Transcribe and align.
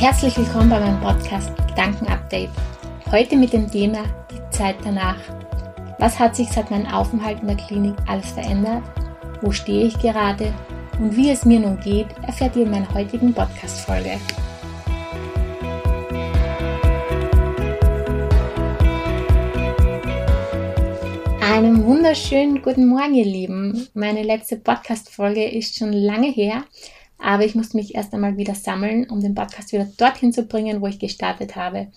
Herzlich 0.00 0.38
willkommen 0.38 0.70
bei 0.70 0.78
meinem 0.78 1.00
Podcast 1.00 1.50
Gedanken 1.66 2.06
Update. 2.06 2.50
Heute 3.10 3.34
mit 3.34 3.52
dem 3.52 3.68
Thema 3.68 4.04
die 4.30 4.56
Zeit 4.56 4.76
danach. 4.84 5.18
Was 5.98 6.20
hat 6.20 6.36
sich 6.36 6.48
seit 6.52 6.70
meinem 6.70 6.86
Aufenthalt 6.86 7.40
in 7.40 7.48
der 7.48 7.56
Klinik 7.56 7.96
alles 8.06 8.30
verändert? 8.30 8.84
Wo 9.40 9.50
stehe 9.50 9.86
ich 9.86 9.98
gerade? 9.98 10.54
Und 11.00 11.16
wie 11.16 11.30
es 11.30 11.44
mir 11.44 11.58
nun 11.58 11.80
geht, 11.80 12.06
erfährt 12.22 12.54
ihr 12.54 12.62
in 12.62 12.70
meiner 12.70 12.94
heutigen 12.94 13.34
Podcast-Folge. 13.34 14.20
Einen 21.40 21.84
wunderschönen 21.84 22.62
guten 22.62 22.86
Morgen, 22.86 23.14
ihr 23.14 23.24
Lieben. 23.24 23.88
Meine 23.94 24.22
letzte 24.22 24.58
Podcast-Folge 24.58 25.44
ist 25.44 25.76
schon 25.76 25.92
lange 25.92 26.30
her, 26.30 26.62
aber 27.18 27.44
ich 27.44 27.54
musste 27.54 27.76
mich 27.76 27.94
erst 27.94 28.14
einmal 28.14 28.36
wieder 28.36 28.54
sammeln, 28.54 29.08
um 29.10 29.20
den 29.20 29.34
Podcast 29.34 29.72
wieder 29.72 29.88
dorthin 29.96 30.32
zu 30.32 30.44
bringen, 30.44 30.80
wo 30.80 30.86
ich 30.86 30.98
gestartet 30.98 31.56
habe. 31.56 31.88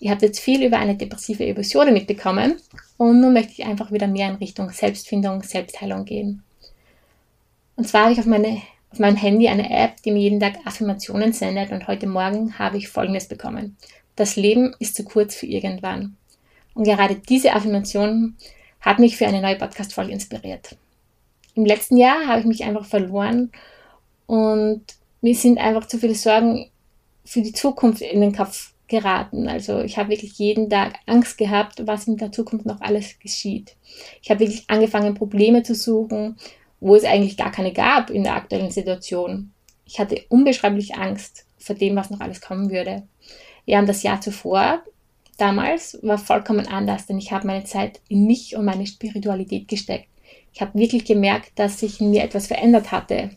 Ihr 0.00 0.10
habt 0.10 0.22
jetzt 0.22 0.40
viel 0.40 0.64
über 0.64 0.78
eine 0.78 0.96
depressive 0.96 1.46
Episode 1.46 1.92
mitbekommen 1.92 2.56
und 2.96 3.20
nun 3.20 3.32
möchte 3.32 3.52
ich 3.52 3.64
einfach 3.64 3.92
wieder 3.92 4.06
mehr 4.06 4.28
in 4.28 4.36
Richtung 4.36 4.70
Selbstfindung, 4.70 5.42
Selbstheilung 5.42 6.04
gehen. 6.04 6.42
Und 7.76 7.88
zwar 7.88 8.04
habe 8.04 8.12
ich 8.12 8.18
auf, 8.18 8.26
meine, 8.26 8.62
auf 8.90 8.98
meinem 8.98 9.16
Handy 9.16 9.48
eine 9.48 9.70
App, 9.70 10.02
die 10.02 10.10
mir 10.10 10.20
jeden 10.20 10.40
Tag 10.40 10.54
Affirmationen 10.64 11.32
sendet 11.32 11.70
und 11.70 11.86
heute 11.86 12.06
Morgen 12.06 12.58
habe 12.58 12.76
ich 12.76 12.88
Folgendes 12.88 13.28
bekommen. 13.28 13.76
Das 14.16 14.36
Leben 14.36 14.74
ist 14.78 14.94
zu 14.94 15.04
kurz 15.04 15.34
für 15.34 15.46
irgendwann. 15.46 16.16
Und 16.74 16.84
gerade 16.84 17.16
diese 17.16 17.52
Affirmation 17.52 18.36
hat 18.80 18.98
mich 18.98 19.16
für 19.16 19.26
eine 19.26 19.40
neue 19.40 19.56
Podcast-Folge 19.56 20.12
inspiriert. 20.12 20.76
Im 21.54 21.64
letzten 21.64 21.96
Jahr 21.96 22.26
habe 22.26 22.40
ich 22.40 22.46
mich 22.46 22.64
einfach 22.64 22.84
verloren 22.84 23.52
und 24.26 24.84
mir 25.20 25.34
sind 25.34 25.58
einfach 25.58 25.86
zu 25.86 25.98
viele 25.98 26.14
Sorgen 26.14 26.70
für 27.24 27.42
die 27.42 27.52
Zukunft 27.52 28.02
in 28.02 28.20
den 28.20 28.34
Kopf 28.34 28.74
geraten. 28.88 29.48
Also 29.48 29.80
ich 29.80 29.96
habe 29.96 30.10
wirklich 30.10 30.38
jeden 30.38 30.68
Tag 30.68 30.94
Angst 31.06 31.38
gehabt, 31.38 31.86
was 31.86 32.06
in 32.06 32.16
der 32.16 32.32
Zukunft 32.32 32.66
noch 32.66 32.80
alles 32.80 33.18
geschieht. 33.18 33.76
Ich 34.22 34.30
habe 34.30 34.40
wirklich 34.40 34.64
angefangen, 34.68 35.14
Probleme 35.14 35.62
zu 35.62 35.74
suchen, 35.74 36.36
wo 36.80 36.94
es 36.94 37.04
eigentlich 37.04 37.36
gar 37.36 37.50
keine 37.50 37.72
gab 37.72 38.10
in 38.10 38.24
der 38.24 38.34
aktuellen 38.34 38.70
Situation. 38.70 39.52
Ich 39.86 39.98
hatte 39.98 40.22
unbeschreiblich 40.28 40.94
Angst 40.96 41.46
vor 41.58 41.74
dem, 41.74 41.96
was 41.96 42.10
noch 42.10 42.20
alles 42.20 42.40
kommen 42.40 42.70
würde. 42.70 43.04
Ja, 43.64 43.78
und 43.78 43.88
das 43.88 44.02
Jahr 44.02 44.20
zuvor, 44.20 44.82
damals, 45.38 45.98
war 46.02 46.18
vollkommen 46.18 46.66
anders, 46.66 47.06
denn 47.06 47.18
ich 47.18 47.32
habe 47.32 47.46
meine 47.46 47.64
Zeit 47.64 48.00
in 48.08 48.26
mich 48.26 48.56
und 48.56 48.66
meine 48.66 48.86
Spiritualität 48.86 49.68
gesteckt. 49.68 50.08
Ich 50.52 50.60
habe 50.60 50.78
wirklich 50.78 51.04
gemerkt, 51.04 51.52
dass 51.56 51.80
sich 51.80 52.00
in 52.00 52.10
mir 52.10 52.22
etwas 52.22 52.46
verändert 52.46 52.92
hatte. 52.92 53.30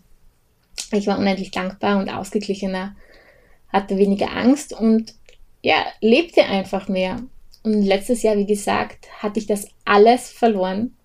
Ich 0.91 1.07
war 1.07 1.19
unendlich 1.19 1.51
dankbar 1.51 1.99
und 1.99 2.09
ausgeglichener, 2.09 2.95
hatte 3.69 3.97
weniger 3.97 4.31
Angst 4.35 4.73
und 4.73 5.13
ja, 5.61 5.85
lebte 6.01 6.43
einfach 6.43 6.87
mehr. 6.87 7.21
Und 7.63 7.81
letztes 7.83 8.23
Jahr, 8.23 8.37
wie 8.37 8.45
gesagt, 8.45 9.07
hatte 9.21 9.39
ich 9.39 9.47
das 9.47 9.67
alles 9.83 10.29
verloren. 10.29 10.95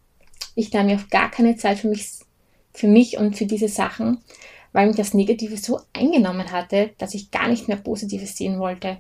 Ich 0.54 0.72
nahm 0.72 0.86
mir 0.86 0.96
auf 0.96 1.08
gar 1.08 1.30
keine 1.30 1.56
Zeit 1.56 1.78
für 1.78 1.88
mich, 1.88 2.08
für 2.72 2.86
mich 2.86 3.16
und 3.18 3.36
für 3.36 3.46
diese 3.46 3.68
Sachen, 3.68 4.18
weil 4.72 4.86
mich 4.86 4.96
das 4.96 5.14
Negative 5.14 5.56
so 5.56 5.80
eingenommen 5.92 6.52
hatte, 6.52 6.90
dass 6.98 7.14
ich 7.14 7.30
gar 7.30 7.48
nicht 7.48 7.68
mehr 7.68 7.78
Positives 7.78 8.36
sehen 8.36 8.60
wollte. 8.60 8.98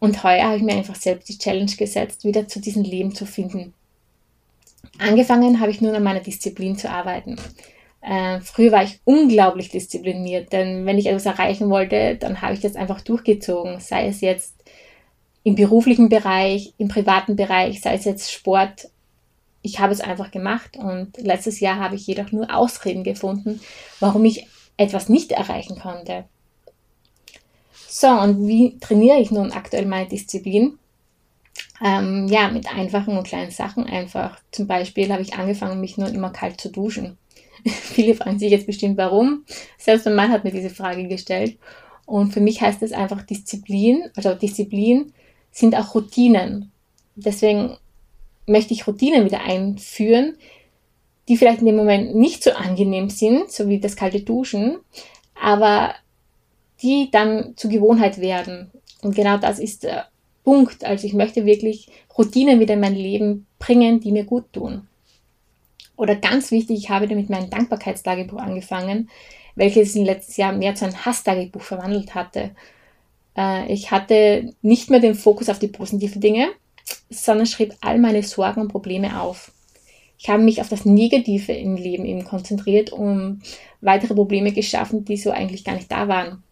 Und 0.00 0.22
heuer 0.22 0.46
habe 0.46 0.56
ich 0.56 0.62
mir 0.62 0.74
einfach 0.74 0.94
selbst 0.94 1.28
die 1.28 1.38
Challenge 1.38 1.72
gesetzt, 1.76 2.24
wieder 2.24 2.48
zu 2.48 2.60
diesem 2.60 2.82
Leben 2.82 3.14
zu 3.14 3.26
finden. 3.26 3.74
Angefangen 4.98 5.60
habe 5.60 5.70
ich 5.70 5.80
nun 5.80 5.94
an 5.94 6.02
meiner 6.02 6.20
Disziplin 6.20 6.76
zu 6.76 6.90
arbeiten. 6.90 7.36
Äh, 8.08 8.40
früher 8.40 8.72
war 8.72 8.84
ich 8.84 9.00
unglaublich 9.04 9.68
diszipliniert, 9.68 10.50
denn 10.50 10.86
wenn 10.86 10.96
ich 10.96 11.06
etwas 11.06 11.26
erreichen 11.26 11.68
wollte, 11.68 12.16
dann 12.16 12.40
habe 12.40 12.54
ich 12.54 12.60
das 12.60 12.74
einfach 12.74 13.02
durchgezogen, 13.02 13.80
sei 13.80 14.06
es 14.06 14.22
jetzt 14.22 14.54
im 15.44 15.56
beruflichen 15.56 16.08
Bereich, 16.08 16.72
im 16.78 16.88
privaten 16.88 17.36
Bereich, 17.36 17.82
sei 17.82 17.94
es 17.94 18.06
jetzt 18.06 18.32
Sport. 18.32 18.88
Ich 19.60 19.78
habe 19.78 19.92
es 19.92 20.00
einfach 20.00 20.30
gemacht 20.30 20.78
und 20.78 21.18
letztes 21.18 21.60
Jahr 21.60 21.78
habe 21.78 21.96
ich 21.96 22.06
jedoch 22.06 22.32
nur 22.32 22.54
Ausreden 22.54 23.04
gefunden, 23.04 23.60
warum 24.00 24.24
ich 24.24 24.46
etwas 24.78 25.10
nicht 25.10 25.32
erreichen 25.32 25.78
konnte. 25.78 26.24
So, 27.88 28.08
und 28.08 28.46
wie 28.46 28.78
trainiere 28.78 29.18
ich 29.20 29.30
nun 29.30 29.52
aktuell 29.52 29.84
meine 29.84 30.08
Disziplin? 30.08 30.78
Ähm, 31.84 32.26
ja, 32.28 32.48
mit 32.48 32.72
einfachen 32.74 33.18
und 33.18 33.26
kleinen 33.26 33.50
Sachen 33.50 33.84
einfach. 33.84 34.38
Zum 34.50 34.66
Beispiel 34.66 35.12
habe 35.12 35.22
ich 35.22 35.34
angefangen, 35.34 35.80
mich 35.80 35.98
nur 35.98 36.08
immer 36.08 36.30
kalt 36.30 36.58
zu 36.58 36.70
duschen. 36.70 37.18
Viele 37.82 38.14
fragen 38.14 38.38
sich 38.38 38.50
jetzt 38.50 38.66
bestimmt, 38.66 38.96
warum. 38.96 39.44
Selbst 39.78 40.04
mein 40.06 40.14
Mann 40.14 40.30
hat 40.30 40.44
mir 40.44 40.52
diese 40.52 40.70
Frage 40.70 41.06
gestellt. 41.08 41.58
Und 42.06 42.32
für 42.32 42.40
mich 42.40 42.60
heißt 42.60 42.82
es 42.82 42.92
einfach 42.92 43.22
Disziplin, 43.22 44.04
also 44.16 44.34
Disziplin 44.34 45.12
sind 45.50 45.76
auch 45.76 45.94
Routinen. 45.94 46.72
Deswegen 47.16 47.76
möchte 48.46 48.72
ich 48.72 48.86
Routinen 48.86 49.24
wieder 49.26 49.42
einführen, 49.42 50.36
die 51.28 51.36
vielleicht 51.36 51.60
in 51.60 51.66
dem 51.66 51.76
Moment 51.76 52.14
nicht 52.14 52.42
so 52.42 52.52
angenehm 52.52 53.10
sind, 53.10 53.52
so 53.52 53.68
wie 53.68 53.78
das 53.78 53.96
kalte 53.96 54.20
Duschen, 54.22 54.78
aber 55.40 55.94
die 56.80 57.10
dann 57.10 57.52
zur 57.56 57.70
Gewohnheit 57.70 58.18
werden. 58.18 58.70
Und 59.02 59.14
genau 59.14 59.36
das 59.36 59.58
ist 59.58 59.82
der 59.82 60.06
Punkt. 60.44 60.84
Also 60.84 61.06
ich 61.06 61.12
möchte 61.12 61.44
wirklich 61.44 61.88
Routinen 62.16 62.58
wieder 62.58 62.74
in 62.74 62.80
mein 62.80 62.94
Leben 62.94 63.46
bringen, 63.58 64.00
die 64.00 64.12
mir 64.12 64.24
gut 64.24 64.52
tun. 64.52 64.87
Oder 65.98 66.14
ganz 66.14 66.52
wichtig, 66.52 66.78
ich 66.78 66.90
habe 66.90 67.08
damit 67.08 67.28
mein 67.28 67.50
Dankbarkeitstagebuch 67.50 68.38
angefangen, 68.38 69.10
welches 69.56 69.96
im 69.96 70.04
letzten 70.04 70.40
Jahr 70.40 70.52
mehr 70.52 70.76
zu 70.76 70.84
einem 70.84 71.04
Hasstagebuch 71.04 71.60
verwandelt 71.60 72.14
hatte. 72.14 72.52
Äh, 73.36 73.70
ich 73.72 73.90
hatte 73.90 74.54
nicht 74.62 74.90
mehr 74.90 75.00
den 75.00 75.16
Fokus 75.16 75.48
auf 75.48 75.58
die 75.58 75.66
positiven 75.66 76.20
Dinge, 76.20 76.50
sondern 77.10 77.46
schrieb 77.46 77.74
all 77.80 77.98
meine 77.98 78.22
Sorgen 78.22 78.60
und 78.60 78.68
Probleme 78.68 79.20
auf. 79.20 79.50
Ich 80.20 80.28
habe 80.28 80.44
mich 80.44 80.60
auf 80.60 80.68
das 80.68 80.84
Negative 80.84 81.52
im 81.52 81.74
Leben 81.74 82.04
eben 82.04 82.24
konzentriert 82.24 82.92
und 82.92 83.42
weitere 83.80 84.14
Probleme 84.14 84.52
geschaffen, 84.52 85.04
die 85.04 85.16
so 85.16 85.32
eigentlich 85.32 85.64
gar 85.64 85.74
nicht 85.74 85.90
da 85.90 86.06
waren. 86.06 86.44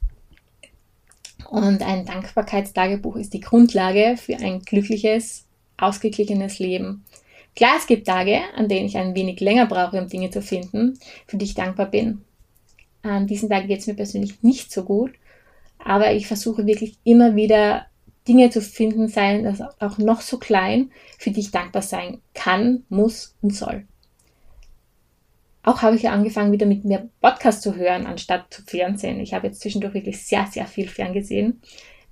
Und 1.49 1.83
ein 1.83 2.05
Dankbarkeitstagebuch 2.05 3.15
ist 3.15 3.33
die 3.33 3.41
Grundlage 3.41 4.17
für 4.17 4.37
ein 4.39 4.63
glückliches, 4.63 5.45
ausgeglichenes 5.77 6.59
Leben. 6.59 7.05
Klar, 7.57 7.77
es 7.79 7.87
gibt 7.87 8.07
Tage, 8.07 8.41
an 8.55 8.69
denen 8.69 8.87
ich 8.87 8.99
ein 8.99 9.15
wenig 9.15 9.41
länger 9.41 9.67
brauche, 9.67 9.99
um 9.99 10.09
Dinge 10.09 10.31
zu 10.31 10.43
finden, 10.43 10.99
für 11.27 11.39
die 11.39 11.47
ich 11.47 11.55
dankbar 11.55 11.87
bin. 11.87 12.23
An 13.03 13.27
diesen 13.27 13.49
Tagen 13.49 13.67
geht 13.67 13.81
es 13.81 13.87
mir 13.87 13.95
persönlich 13.95 14.43
nicht 14.43 14.71
so 14.71 14.85
gut, 14.85 15.13
aber 15.79 16.13
ich 16.13 16.27
versuche 16.27 16.67
wirklich 16.67 16.99
immer 17.03 17.35
wieder 17.35 17.87
Dinge 18.29 18.51
zu 18.51 18.61
finden, 18.61 19.09
seien 19.09 19.45
das 19.45 19.61
auch 19.81 19.97
noch 19.99 20.21
so 20.21 20.39
klein, 20.39 20.91
für 21.19 21.31
die 21.31 21.41
ich 21.41 21.51
dankbar 21.51 21.83
sein 21.83 22.21
kann, 22.35 22.85
muss 22.91 23.35
und 23.41 23.55
soll. 23.55 23.87
Auch 25.63 25.83
habe 25.83 25.97
ich 25.97 26.03
ja 26.03 26.13
angefangen, 26.13 26.53
wieder 26.53 26.67
mit 26.67 26.85
mehr 26.85 27.09
Podcast 27.21 27.63
zu 27.63 27.75
hören, 27.75 28.07
anstatt 28.07 28.53
zu 28.53 28.63
Fernsehen. 28.63 29.19
Ich 29.21 29.33
habe 29.33 29.47
jetzt 29.47 29.61
zwischendurch 29.61 29.95
wirklich 29.95 30.25
sehr, 30.25 30.47
sehr 30.47 30.67
viel 30.67 30.89
ferngesehen. 30.89 31.63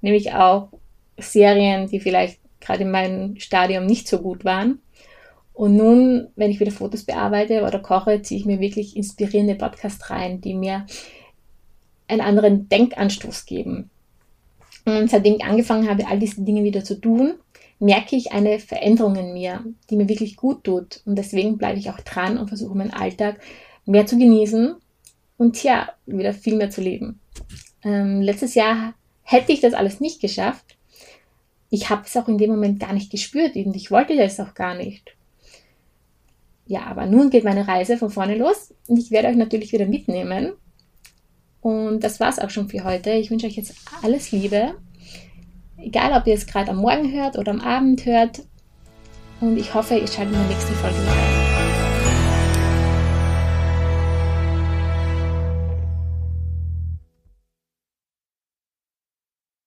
Nämlich 0.00 0.32
auch 0.32 0.70
Serien, 1.18 1.86
die 1.86 2.00
vielleicht 2.00 2.40
gerade 2.60 2.82
in 2.82 2.90
meinem 2.90 3.38
Stadium 3.38 3.84
nicht 3.86 4.08
so 4.08 4.20
gut 4.20 4.44
waren. 4.44 4.80
Und 5.54 5.76
nun, 5.76 6.28
wenn 6.34 6.50
ich 6.50 6.60
wieder 6.60 6.72
Fotos 6.72 7.04
bearbeite 7.04 7.62
oder 7.62 7.78
koche, 7.78 8.20
ziehe 8.20 8.40
ich 8.40 8.46
mir 8.46 8.58
wirklich 8.58 8.96
inspirierende 8.96 9.54
Podcasts 9.54 10.10
rein, 10.10 10.40
die 10.40 10.52
mir 10.52 10.84
einen 12.08 12.20
anderen 12.20 12.68
Denkanstoß 12.68 13.46
geben. 13.46 13.88
Und 14.84 15.08
seitdem 15.08 15.36
ich 15.36 15.44
angefangen 15.44 15.88
habe, 15.88 16.06
all 16.08 16.18
diese 16.18 16.42
Dinge 16.42 16.64
wieder 16.64 16.84
zu 16.84 17.00
tun, 17.00 17.34
merke 17.78 18.16
ich 18.16 18.32
eine 18.32 18.58
Veränderung 18.58 19.16
in 19.16 19.32
mir, 19.32 19.64
die 19.88 19.96
mir 19.96 20.08
wirklich 20.08 20.36
gut 20.36 20.64
tut. 20.64 21.00
Und 21.06 21.16
deswegen 21.16 21.56
bleibe 21.56 21.78
ich 21.78 21.88
auch 21.88 22.00
dran 22.00 22.36
und 22.36 22.48
versuche 22.48 22.76
meinen 22.76 22.92
Alltag 22.92 23.40
mehr 23.86 24.06
zu 24.06 24.18
genießen 24.18 24.74
und 25.36 25.62
ja, 25.62 25.90
wieder 26.06 26.34
viel 26.34 26.56
mehr 26.56 26.70
zu 26.70 26.80
leben. 26.80 27.20
Ähm, 27.82 28.20
letztes 28.22 28.54
Jahr 28.54 28.94
hätte 29.22 29.52
ich 29.52 29.60
das 29.60 29.74
alles 29.74 30.00
nicht 30.00 30.20
geschafft. 30.20 30.76
Ich 31.70 31.90
habe 31.90 32.02
es 32.06 32.16
auch 32.16 32.28
in 32.28 32.38
dem 32.38 32.50
Moment 32.50 32.80
gar 32.80 32.92
nicht 32.92 33.10
gespürt 33.10 33.56
und 33.56 33.76
ich 33.76 33.90
wollte 33.90 34.16
das 34.16 34.40
auch 34.40 34.54
gar 34.54 34.74
nicht. 34.74 35.14
Ja, 36.66 36.86
aber 36.86 37.06
nun 37.06 37.30
geht 37.30 37.44
meine 37.44 37.68
Reise 37.68 37.96
von 37.98 38.10
vorne 38.10 38.36
los 38.36 38.74
und 38.88 38.98
ich 38.98 39.10
werde 39.10 39.28
euch 39.28 39.36
natürlich 39.36 39.72
wieder 39.72 39.86
mitnehmen. 39.86 40.52
Und 41.60 42.00
das 42.00 42.20
war's 42.20 42.38
auch 42.38 42.50
schon 42.50 42.68
für 42.68 42.84
heute. 42.84 43.10
Ich 43.12 43.30
wünsche 43.30 43.46
euch 43.46 43.56
jetzt 43.56 43.74
alles 44.02 44.32
Liebe. 44.32 44.74
Egal, 45.78 46.12
ob 46.18 46.26
ihr 46.26 46.34
es 46.34 46.46
gerade 46.46 46.70
am 46.70 46.78
Morgen 46.78 47.12
hört 47.12 47.38
oder 47.38 47.52
am 47.52 47.60
Abend 47.60 48.04
hört. 48.06 48.42
Und 49.40 49.58
ich 49.58 49.74
hoffe, 49.74 49.94
ihr 49.94 50.06
schaltet 50.06 50.34
in 50.34 50.40
der 50.40 50.48
nächsten 50.48 50.74
Folge 50.74 50.96
wieder 50.96 51.12
ein. 51.12 51.83